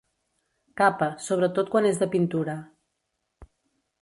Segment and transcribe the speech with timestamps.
[0.81, 2.57] Capa, sobretot quan és de pintura.